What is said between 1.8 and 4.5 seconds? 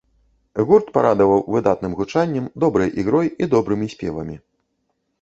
гучаннем, добрай ігрой і добрымі спевамі.